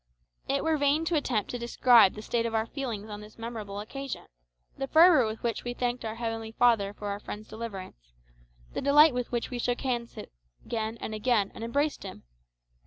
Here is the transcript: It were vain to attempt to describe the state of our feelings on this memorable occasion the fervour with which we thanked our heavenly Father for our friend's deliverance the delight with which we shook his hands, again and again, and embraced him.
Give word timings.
It 0.47 0.63
were 0.63 0.77
vain 0.79 1.05
to 1.05 1.15
attempt 1.15 1.51
to 1.51 1.59
describe 1.59 2.15
the 2.15 2.23
state 2.23 2.47
of 2.47 2.55
our 2.55 2.65
feelings 2.65 3.07
on 3.07 3.21
this 3.21 3.37
memorable 3.37 3.79
occasion 3.79 4.25
the 4.75 4.87
fervour 4.87 5.27
with 5.27 5.43
which 5.43 5.63
we 5.63 5.75
thanked 5.75 6.03
our 6.03 6.15
heavenly 6.15 6.53
Father 6.53 6.91
for 6.95 7.09
our 7.09 7.19
friend's 7.19 7.47
deliverance 7.49 8.11
the 8.73 8.81
delight 8.81 9.13
with 9.13 9.31
which 9.31 9.51
we 9.51 9.59
shook 9.59 9.81
his 9.81 9.85
hands, 9.85 10.17
again 10.65 10.97
and 11.01 11.13
again, 11.13 11.51
and 11.53 11.63
embraced 11.63 12.01
him. 12.01 12.23